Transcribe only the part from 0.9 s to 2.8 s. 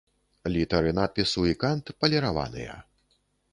надпісу і кант паліраваныя.